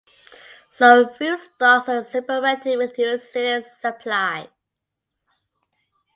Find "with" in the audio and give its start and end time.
2.79-2.97